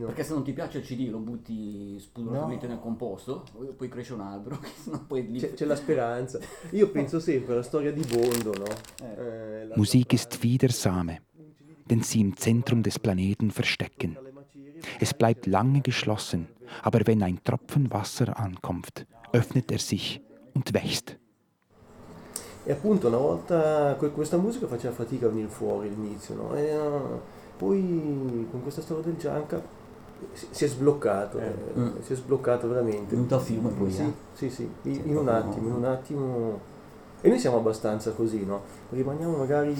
Perché 0.05 0.23
se 0.23 0.33
non 0.33 0.43
ti 0.45 0.53
piace 0.53 0.77
il 0.77 0.85
CD 0.85 1.09
lo 1.09 1.19
butti 1.19 1.99
spudoratamente 1.99 2.65
nel 2.67 2.79
composto, 2.79 3.43
poi 3.75 3.89
cresce 3.89 4.13
un 4.13 4.21
albero. 4.21 4.57
C'è, 5.37 5.53
c'è 5.53 5.65
la 5.65 5.75
speranza. 5.75 6.39
Io 6.71 6.89
penso 6.91 7.19
sempre 7.19 7.51
alla 7.55 7.63
storia 7.63 7.91
di 7.91 8.05
Bondo, 8.09 8.53
no? 8.53 8.65
Eh, 9.05 9.65
la- 9.65 9.75
Musik 9.75 10.13
ist 10.13 10.41
wie 10.43 10.57
der 10.57 10.71
Same, 10.71 11.19
den 11.83 12.01
sie 12.01 12.21
im 12.21 12.37
Zentrum 12.37 12.81
des 12.81 12.97
Planeten 12.97 13.51
verstecken. 13.51 14.17
Es 15.01 15.13
bleibt 15.13 15.45
lange 15.45 15.81
geschlossen, 15.81 16.47
aber 16.83 17.01
wenn 17.05 17.21
ein 17.21 17.43
Tropfen 17.43 17.91
Wasser 17.91 18.39
ankommt, 18.39 19.05
öffnet 19.33 19.71
er 19.73 19.79
sich 19.79 20.21
und 20.53 20.73
wächst. 20.73 21.17
E 22.63 22.71
appunto 22.71 23.07
una 23.07 23.17
volta 23.17 23.95
que- 23.97 24.11
questa 24.11 24.37
musica 24.37 24.67
faceva 24.67 24.93
fatica 24.93 25.25
a 25.25 25.29
venire 25.29 25.47
fuori 25.47 25.87
all'inizio, 25.87 26.35
no? 26.35 26.55
E, 26.55 26.77
uh, 26.77 27.19
poi 27.57 28.47
con 28.51 28.61
questa 28.61 28.81
storia 28.81 29.03
del 29.03 29.17
Gianca 29.17 29.61
si, 30.33 30.65
è 30.65 30.67
sbloccato, 30.67 31.39
eh, 31.39 31.53
Mm. 31.77 31.89
si 32.01 32.13
è 32.13 32.15
sbloccato 32.15 32.67
veramente. 32.67 33.15
Venuto 33.15 33.35
a 33.35 33.39
fiume 33.39 33.69
poi, 33.69 33.91
Sì, 33.91 34.01
eh? 34.03 34.13
sì, 34.33 34.49
sì, 34.51 34.69
in, 34.83 35.01
in 35.05 35.17
un 35.17 35.27
attimo, 35.27 35.67
in 35.67 35.73
un 35.73 35.85
attimo. 35.85 36.59
E 37.23 37.29
noi 37.29 37.37
siamo 37.39 37.57
abbastanza 37.57 38.11
così, 38.11 38.45
no? 38.45 38.61
Rimaniamo 38.89 39.37
magari 39.37 39.75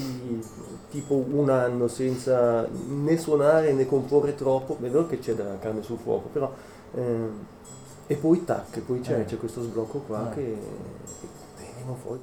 tipo 0.90 1.16
un 1.16 1.50
anno 1.50 1.88
senza 1.88 2.68
né 2.88 3.18
suonare 3.18 3.74
né 3.74 3.88
comporre 3.88 4.36
troppo, 4.36 4.76
è 4.80 4.90
vero 4.90 5.08
che 5.08 5.20
c'è 5.20 5.34
della 5.34 5.58
carne 5.60 5.82
sul 5.84 5.98
fuoco, 5.98 6.30
però... 6.32 6.52
ehm, 6.96 7.30
e 8.08 8.16
poi 8.16 8.44
tac, 8.44 8.80
poi 8.82 9.00
c'è, 9.00 9.20
Eh. 9.22 9.26
c'è 9.26 9.38
questo 9.38 9.62
sblocco 9.64 10.00
qua 10.00 10.32
Eh. 10.32 10.36
che... 10.36 10.42
e 10.52 11.74
vengono 11.78 11.98
fuori. 12.02 12.20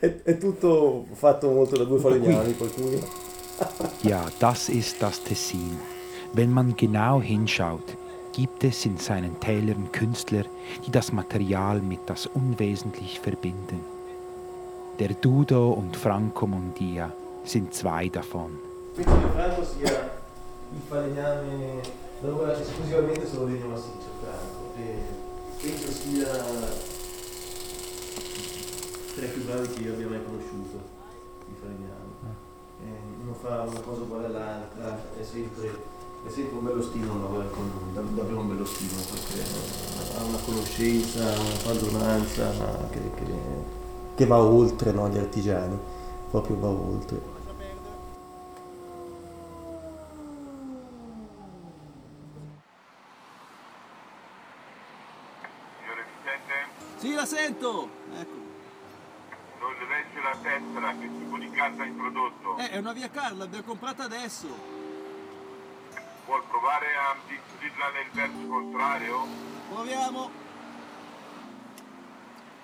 È, 0.00 0.22
è 0.22 0.38
tutto 0.38 1.06
fatto 1.12 1.50
molto 1.50 1.76
da 1.76 1.84
due 1.84 1.98
falegnami, 1.98 2.56
cui... 2.56 3.02
Ja, 4.02 4.24
das 4.38 4.68
ist 4.68 5.00
das 5.00 5.22
Tessin. 5.22 5.78
Wenn 6.32 6.52
man 6.52 6.74
genau 6.76 7.20
hinschaut, 7.20 7.96
gibt 8.32 8.64
es 8.64 8.84
in 8.84 8.98
seinen 8.98 9.38
Tälern 9.40 9.90
Künstler, 9.92 10.44
die 10.84 10.90
das 10.90 11.12
Material 11.12 11.80
mit 11.80 12.00
das 12.06 12.26
Unwesentlich 12.26 13.20
verbinden. 13.20 13.80
Der 14.98 15.14
Dudo 15.14 15.70
und 15.70 15.96
Franco 15.96 16.46
Mondia 16.46 17.12
sind 17.44 17.72
zwei 17.72 18.08
davon. 18.08 18.58
Franco 18.94 19.62
sia 19.64 20.10
il 20.72 20.80
falegname 20.88 21.80
lavora 22.22 22.58
esclusivamente 22.58 23.26
solo 23.26 23.46
legno 23.46 23.68
massiccio, 23.68 24.10
Franco. 24.20 24.72
E 24.78 24.98
penso 25.62 25.92
sia 25.92 26.95
tra 29.16 29.24
i 29.24 29.28
più 29.28 29.44
bravi 29.46 29.66
che 29.68 29.80
io 29.80 29.94
abbia 29.94 30.08
mai 30.08 30.22
conosciuto, 30.22 30.76
i 31.48 31.54
falegnami. 31.58 32.12
Eh, 32.84 33.22
uno 33.22 33.32
fa 33.32 33.62
una 33.62 33.80
cosa 33.80 34.02
uguale 34.02 34.26
all'altra, 34.26 35.00
è 35.18 35.24
sempre, 35.24 35.68
è 36.26 36.28
sempre 36.28 36.58
un 36.58 36.64
bello 36.64 36.82
stimolo 36.82 37.22
lavorare 37.22 37.50
con 37.50 37.64
lui, 37.64 37.94
dav- 37.94 38.14
davvero 38.14 38.40
un 38.40 38.48
bello 38.48 38.66
stimolo 38.66 39.00
perché 39.10 39.42
ha 40.18 40.22
una 40.22 40.36
conoscenza, 40.44 41.20
una 41.20 41.56
padronanza 41.64 42.50
che, 42.90 43.00
che, 43.14 43.24
che 44.16 44.26
va 44.26 44.38
oltre 44.38 44.92
no, 44.92 45.08
gli 45.08 45.16
artigiani, 45.16 45.78
proprio 46.30 46.58
va 46.58 46.68
oltre. 46.68 47.34
Sì, 56.98 57.14
la 57.14 57.24
sento! 57.24 57.88
Non 59.60 59.72
le 59.72 59.86
legge 59.88 60.20
la 60.20 60.36
tessera, 60.42 60.92
che 60.92 61.08
tipo 61.18 61.36
di 61.38 61.50
carta 61.50 61.82
ha 61.82 61.86
introdotto? 61.86 62.56
Eh, 62.58 62.70
è 62.70 62.78
una 62.78 62.92
via 62.92 63.10
Carla, 63.10 63.44
l'abbiamo 63.44 63.64
comprata 63.64 64.04
adesso. 64.04 64.46
Vuol 66.26 66.42
provare 66.48 66.86
a 66.96 67.16
inserirla 67.28 67.90
nel 67.90 68.10
verso 68.12 68.48
contrario? 68.48 69.26
Proviamo. 69.68 70.30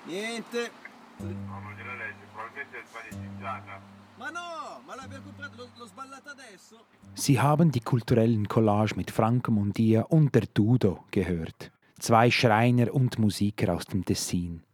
Niente. 0.05 0.71
No, 1.19 1.61
non 1.61 1.75
gliela 1.77 1.95
legge, 1.95 2.27
probabilmente 2.33 2.79
è 2.79 2.83
sbagliatizzata. 2.89 3.81
Ma 4.17 4.31
no, 4.31 4.81
ma 4.85 4.95
l'abbiamo 4.97 5.25
comprata, 5.25 5.55
l'ho, 5.57 5.69
l'ho 5.77 5.87
sballata 5.87 6.31
adesso. 6.31 6.85
Sie 7.15 7.39
haben 7.39 7.71
die 7.71 7.83
kulturellen 7.83 8.47
Collage 8.47 8.95
mit 8.97 9.11
Franco 9.11 9.51
Mondia 9.51 10.03
und 10.09 10.33
der 10.35 10.47
Dudo 10.53 11.05
gehört. 11.11 11.71
Zwei 11.99 12.31
Schreiner 12.31 12.93
und 12.93 13.19
Musiker 13.19 13.75
aus 13.75 13.85
dem 13.85 14.05
Tessin. 14.05 14.65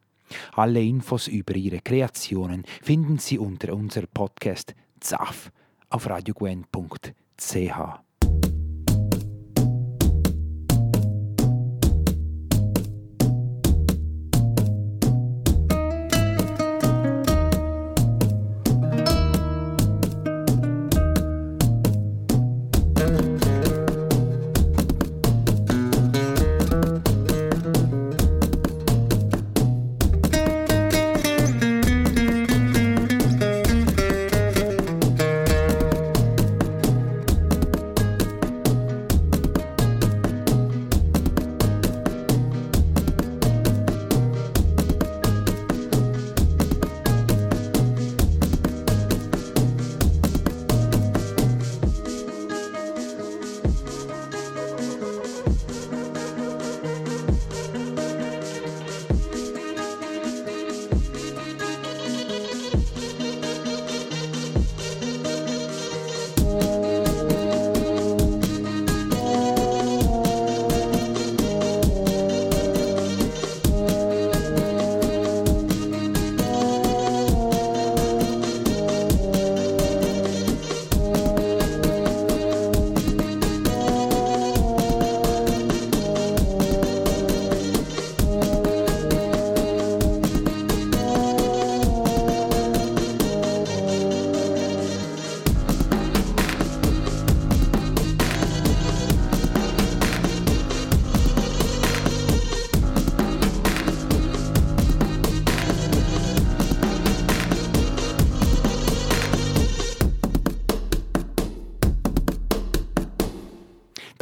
Alle 0.55 0.83
Infos 0.83 1.29
über 1.29 1.57
ihre 1.57 1.81
Kreationen 1.81 2.65
finden 2.83 3.19
Sie 3.19 3.39
unter 3.39 3.75
unser 3.75 4.07
Podcast 4.07 4.75
ZAF 5.01 5.51
auf 5.91 6.09
radiogwen.ch. 6.09 8.08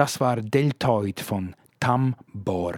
Das 0.07 0.21
war 0.21 0.37
Deltoid 0.37 1.19
von 1.19 1.57
Tam 1.81 2.15
Bor, 2.33 2.75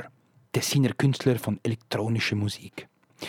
Tessiner 0.51 0.95
Künstler 0.95 1.39
von 1.39 1.61
elektronischer 1.63 2.37
Musik. 2.37 2.89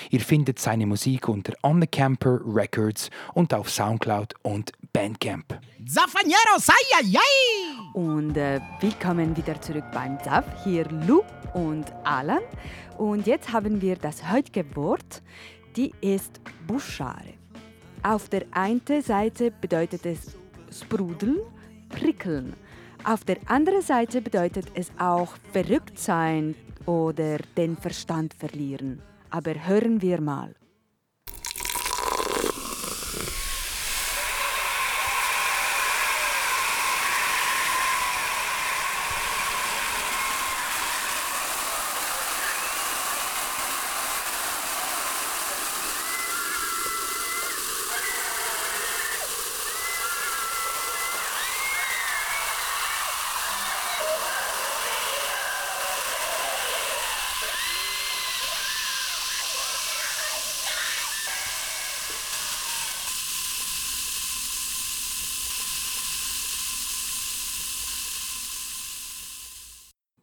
Ihr 0.09 0.21
findet 0.21 0.57
seine 0.57 0.85
Musik 0.85 1.27
unter 1.27 1.51
On 1.63 1.81
the 1.81 1.85
Camper 1.85 2.39
Records 2.45 3.09
und 3.33 3.53
auf 3.53 3.69
Soundcloud 3.69 4.35
und 4.43 4.71
Bandcamp. 4.93 5.59
Zafanero, 5.85 6.59
sai, 6.59 6.71
ai, 6.95 7.17
ai! 7.17 7.99
Und 7.99 8.37
äh, 8.37 8.61
willkommen 8.79 9.35
wieder 9.35 9.59
zurück 9.59 9.83
beim 9.91 10.17
ZAF. 10.23 10.45
Hier 10.63 10.85
Lu 11.05 11.21
und 11.53 11.91
Alan. 12.05 12.39
Und 12.97 13.27
jetzt 13.27 13.51
haben 13.51 13.81
wir 13.81 13.97
das 13.97 14.31
heutige 14.31 14.77
Wort, 14.77 15.21
die 15.75 15.91
ist 15.99 16.39
Buschare. 16.67 17.33
Auf 18.03 18.29
der 18.29 18.45
einen 18.51 18.79
Seite 19.01 19.51
bedeutet 19.51 20.05
es 20.05 20.37
sprudeln, 20.71 21.39
prickeln. 21.89 22.55
Auf 23.05 23.23
der 23.23 23.37
anderen 23.47 23.81
Seite 23.81 24.21
bedeutet 24.21 24.67
es 24.75 24.91
auch 24.99 25.33
verrückt 25.51 25.97
sein 25.97 26.55
oder 26.85 27.37
den 27.57 27.77
Verstand 27.77 28.33
verlieren. 28.33 29.01
Aber 29.29 29.67
hören 29.67 30.01
wir 30.01 30.21
mal. 30.21 30.53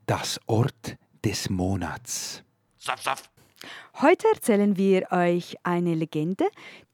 Das 0.07 0.41
Ort 0.47 0.97
des 1.25 1.46
Monats. 1.57 2.43
Saft, 2.77 3.05
Saft. 3.05 3.31
Heute 4.03 4.27
erzählen 4.35 4.77
wir 4.77 5.11
euch 5.11 5.57
eine 5.63 5.95
Legende, 5.95 6.45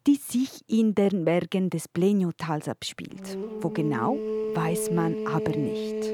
die 0.07 0.15
sich 0.15 0.61
in 0.69 0.95
den 0.95 1.25
Bergen 1.25 1.69
des 1.69 1.89
Plenio-Tals 1.89 2.69
abspielt. 2.69 3.37
Wo 3.61 3.71
genau, 3.71 4.17
weiß 4.55 4.93
man 4.93 5.27
aber 5.27 5.51
nicht. 5.57 6.13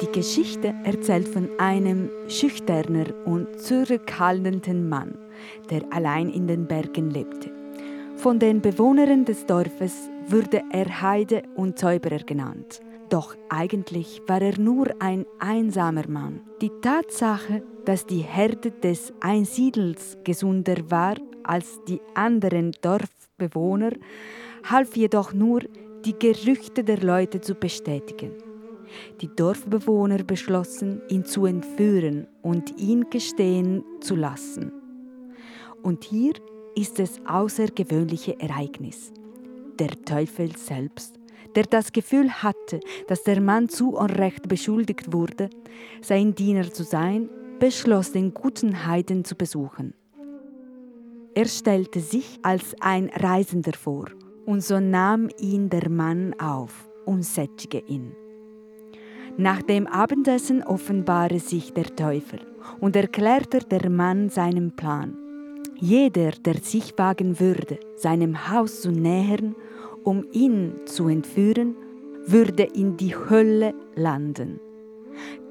Die 0.00 0.12
Geschichte 0.12 0.74
erzählt 0.84 1.28
von 1.28 1.50
einem 1.60 2.10
schüchterner 2.28 3.06
und 3.26 3.60
zurückhaltenden 3.60 4.88
Mann, 4.88 5.18
der 5.68 5.82
allein 5.92 6.30
in 6.30 6.46
den 6.46 6.66
Bergen 6.66 7.10
lebte. 7.10 7.50
Von 8.16 8.38
den 8.38 8.62
Bewohnern 8.62 9.26
des 9.26 9.44
Dorfes 9.44 10.08
wurde 10.26 10.62
er 10.72 11.02
Heide 11.02 11.42
und 11.54 11.78
Zauberer 11.78 12.24
genannt. 12.24 12.80
Doch 13.12 13.36
eigentlich 13.50 14.22
war 14.26 14.40
er 14.40 14.58
nur 14.58 14.86
ein 14.98 15.26
einsamer 15.38 16.08
Mann. 16.08 16.40
Die 16.62 16.70
Tatsache, 16.80 17.62
dass 17.84 18.06
die 18.06 18.22
Herde 18.22 18.70
des 18.70 19.12
Einsiedels 19.20 20.16
gesunder 20.24 20.76
war 20.90 21.16
als 21.42 21.78
die 21.86 22.00
anderen 22.14 22.72
Dorfbewohner, 22.80 23.90
half 24.64 24.96
jedoch 24.96 25.34
nur, 25.34 25.60
die 26.06 26.18
Gerüchte 26.18 26.84
der 26.84 27.02
Leute 27.02 27.42
zu 27.42 27.54
bestätigen. 27.54 28.32
Die 29.20 29.28
Dorfbewohner 29.28 30.24
beschlossen, 30.24 31.02
ihn 31.10 31.26
zu 31.26 31.44
entführen 31.44 32.26
und 32.40 32.80
ihn 32.80 33.10
gestehen 33.10 33.84
zu 34.00 34.16
lassen. 34.16 34.72
Und 35.82 36.04
hier 36.04 36.32
ist 36.74 36.98
das 36.98 37.20
außergewöhnliche 37.26 38.40
Ereignis. 38.40 39.12
Der 39.78 39.90
Teufel 40.02 40.56
selbst, 40.56 41.18
der 41.54 41.64
das 41.64 41.92
Gefühl 41.92 42.30
hatte, 42.30 42.80
dass 43.08 43.22
der 43.22 43.40
Mann 43.40 43.68
zu 43.68 43.90
Unrecht 43.96 44.48
beschuldigt 44.48 45.12
wurde, 45.12 45.50
sein 46.00 46.34
Diener 46.34 46.72
zu 46.72 46.84
sein, 46.84 47.28
beschloss, 47.58 48.12
den 48.12 48.34
guten 48.34 48.86
Heiden 48.86 49.24
zu 49.24 49.36
besuchen. 49.36 49.94
Er 51.34 51.46
stellte 51.46 52.00
sich 52.00 52.38
als 52.42 52.74
ein 52.80 53.08
Reisender 53.08 53.72
vor, 53.72 54.06
und 54.44 54.62
so 54.62 54.80
nahm 54.80 55.28
ihn 55.38 55.70
der 55.70 55.88
Mann 55.88 56.34
auf 56.38 56.88
und 57.06 57.24
sättigte 57.24 57.78
ihn. 57.86 58.14
Nach 59.38 59.62
dem 59.62 59.86
Abendessen 59.86 60.62
offenbare 60.62 61.38
sich 61.38 61.72
der 61.72 61.96
Teufel 61.96 62.40
und 62.80 62.96
erklärte 62.96 63.60
der 63.60 63.88
Mann 63.88 64.28
seinen 64.28 64.76
Plan. 64.76 65.16
Jeder, 65.76 66.32
der 66.32 66.58
sich 66.58 66.92
wagen 66.98 67.40
würde, 67.40 67.80
seinem 67.96 68.50
Haus 68.50 68.82
zu 68.82 68.90
nähern, 68.90 69.56
um 70.04 70.24
ihn 70.32 70.74
zu 70.84 71.08
entführen, 71.08 71.74
würde 72.26 72.64
in 72.64 72.96
die 72.96 73.14
Hölle 73.14 73.74
landen. 73.94 74.60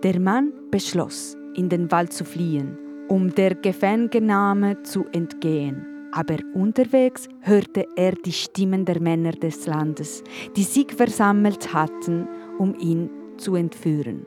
Der 0.04 0.20
Mann 0.20 0.54
beschloss, 0.72 1.36
in 1.56 1.70
den 1.70 1.92
Wald 1.92 2.14
zu 2.14 2.26
fliehen, 2.26 2.78
um 3.08 3.34
der 3.34 3.56
Gefangennahme 3.56 4.82
zu 4.84 5.06
entgehen. 5.12 5.86
Aber 6.14 6.38
unterwegs 6.54 7.30
hörte 7.42 7.88
er 7.96 8.14
die 8.14 8.34
Stimmen 8.34 8.86
der 8.86 9.02
Männer 9.02 9.32
des 9.32 9.66
Landes, 9.66 10.24
die 10.56 10.64
sich 10.64 10.92
versammelt 10.92 11.74
hatten, 11.74 12.28
um 12.58 12.76
ihn 12.80 13.10
zu 13.38 13.56
entführen. 13.56 14.26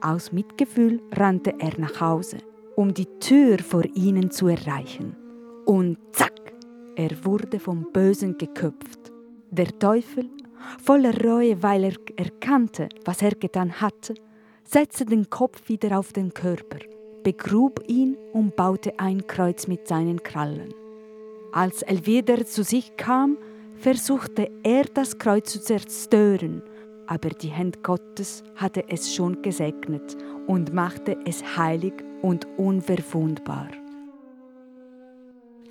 Aus 0.00 0.32
Mitgefühl 0.32 1.00
rannte 1.12 1.54
er 1.58 1.78
nach 1.78 2.00
Hause, 2.00 2.38
um 2.76 2.92
die 2.92 3.06
Tür 3.20 3.58
vor 3.58 3.84
ihnen 3.94 4.30
zu 4.30 4.48
erreichen. 4.48 5.16
Und 5.64 5.96
zack, 6.12 6.52
er 6.94 7.10
wurde 7.24 7.58
vom 7.58 7.86
Bösen 7.90 8.36
geköpft. 8.36 9.03
Der 9.56 9.78
Teufel, 9.78 10.28
voller 10.82 11.16
Reue, 11.22 11.62
weil 11.62 11.84
er 11.84 11.94
erkannte, 12.16 12.88
was 13.04 13.22
er 13.22 13.36
getan 13.36 13.80
hatte, 13.80 14.14
setzte 14.64 15.04
den 15.04 15.30
Kopf 15.30 15.68
wieder 15.68 15.96
auf 15.96 16.12
den 16.12 16.34
Körper, 16.34 16.80
begrub 17.22 17.80
ihn 17.86 18.16
und 18.32 18.56
baute 18.56 18.98
ein 18.98 19.24
Kreuz 19.28 19.68
mit 19.68 19.86
seinen 19.86 20.20
Krallen. 20.24 20.74
Als 21.52 21.82
er 21.82 22.04
wieder 22.04 22.44
zu 22.44 22.64
sich 22.64 22.96
kam, 22.96 23.38
versuchte 23.76 24.50
er 24.64 24.86
das 24.92 25.18
Kreuz 25.18 25.52
zu 25.52 25.60
zerstören, 25.60 26.60
aber 27.06 27.28
die 27.28 27.52
Hand 27.52 27.84
Gottes 27.84 28.42
hatte 28.56 28.82
es 28.88 29.14
schon 29.14 29.40
gesegnet 29.40 30.16
und 30.48 30.74
machte 30.74 31.16
es 31.26 31.56
heilig 31.56 31.94
und 32.22 32.44
unverwundbar. 32.56 33.68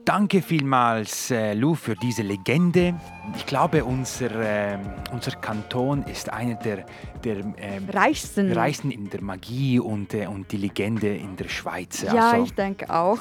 Danke 0.05 0.41
vielmals, 0.41 1.31
äh, 1.31 1.53
Lou, 1.53 1.75
für 1.75 1.95
diese 1.95 2.23
Legende. 2.23 2.93
Ich 3.37 3.45
glaube, 3.45 3.85
unser, 3.85 4.31
äh, 4.73 4.77
unser 5.13 5.31
Kanton 5.31 6.03
ist 6.03 6.31
einer 6.31 6.55
der, 6.55 6.85
der 7.23 7.37
ähm, 7.37 7.87
Reichsten. 7.89 8.51
reichsten 8.51 8.91
in 8.91 9.09
der 9.09 9.21
Magie 9.21 9.79
und, 9.79 10.13
äh, 10.13 10.27
und 10.27 10.51
die 10.51 10.57
Legende 10.57 11.15
in 11.15 11.37
der 11.37 11.47
Schweiz. 11.47 12.01
Ja, 12.01 12.31
Also, 12.31 12.43
ich 12.43 12.53
denke 12.53 12.89
auch. 12.89 13.19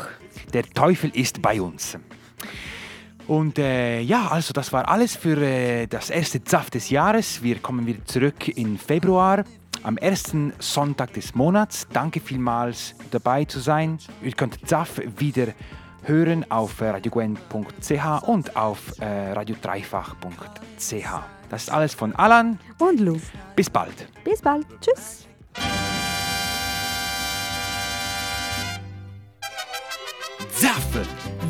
der 0.53 0.65
Teufel 0.65 1.11
ist 1.15 1.41
bei 1.41 1.63
uns. 1.63 1.97
Und 3.29 3.61
äh, 3.61 4.01
ja, 4.01 4.27
also 4.27 4.53
das 4.53 4.73
war 4.73 4.89
alles 4.89 5.15
für 5.15 5.41
äh, 5.41 5.87
das 5.87 6.11
erste 6.11 6.43
ZAF 6.43 6.71
des 6.71 6.91
Jahres. 6.91 7.45
Wir 7.45 7.61
kommen 7.61 7.87
wieder 7.87 8.05
zurück 8.05 8.49
im 8.49 8.77
Februar, 8.77 9.45
am 9.85 9.97
ersten 9.99 10.53
Sonntag 10.59 11.13
des 11.13 11.33
Monats. 11.37 11.87
Danke 11.93 12.19
vielmals 12.19 12.97
dabei 13.13 13.45
zu 13.45 13.61
sein. 13.61 13.99
Ihr 14.21 14.33
könnt 14.33 14.67
ZAF 14.67 15.01
wieder 15.19 15.49
hören 16.03 16.51
auf 16.51 16.81
äh, 16.81 16.91
radiogwen.ch 16.91 18.23
und 18.27 18.57
auf 18.57 18.99
äh, 19.01 19.33
radiodreifach.ch. 19.33 21.07
Das 21.51 21.63
ist 21.65 21.71
alles 21.71 21.95
von 21.95 22.15
Alan. 22.17 22.59
Und 22.79 23.01
Lou. 23.01 23.19
Bis 23.57 23.69
bald. 23.69 24.09
Bis 24.25 24.41
bald. 24.41 24.67
Tschüss. 24.81 25.27
ZAF! 30.59 30.83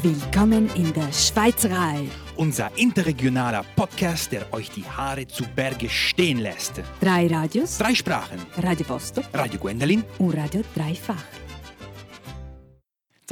Willkommen 0.02 0.68
in 0.74 0.92
der 0.92 1.12
Schweizerei. 1.12 2.08
Unser 2.36 2.70
interregionaler 2.76 3.64
Podcast, 3.76 4.32
der 4.32 4.52
euch 4.52 4.70
die 4.70 4.84
Haare 4.84 5.26
zu 5.28 5.44
Berge 5.54 5.88
stehen 5.88 6.38
lässt. 6.38 6.80
Drei 7.00 7.26
Radios. 7.28 7.78
Drei 7.78 7.94
Sprachen. 7.94 8.38
Radio 8.56 8.88
Vostok 8.88 9.24
Radio 9.32 9.60
Gwendolin. 9.60 10.02
und 10.18 10.34
Radio 10.36 10.62
Dreifach. 10.74 11.41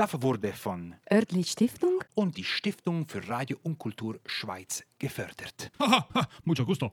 ZAF 0.01 0.23
wurde 0.23 0.55
von 0.55 0.95
Örtli 1.13 1.45
Stiftung 1.45 2.03
und 2.15 2.39
die 2.39 2.45
Stiftung 2.45 3.07
für 3.07 3.29
Radio 3.29 3.59
und 3.63 3.77
Kultur 3.77 4.19
Schweiz 4.25 4.83
gefördert. 4.99 5.71
Haha, 5.79 6.27
mucho 6.43 6.65
gusto. 6.65 6.91